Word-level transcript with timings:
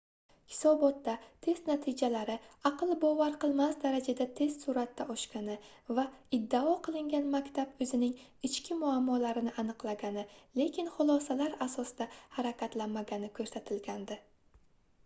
hisobotda 0.51 1.11
test 1.47 1.67
natijalari 1.71 2.37
aql 2.69 2.93
bovar 3.03 3.35
qilmas 3.43 3.75
darajada 3.83 4.27
tez 4.39 4.55
surʼatda 4.63 5.05
oshgani 5.15 5.57
va 5.99 6.05
iddao 6.39 6.73
qilingan 6.89 7.29
maktab 7.37 7.85
oʻzining 7.87 8.17
ichki 8.51 8.79
muammolarini 8.81 9.55
aniqlagani 9.67 10.25
lekin 10.63 10.93
xulosalar 10.99 11.55
asosida 11.69 12.09
harakatlanmagani 12.41 13.31
koʻrsatilgandi 13.41 14.19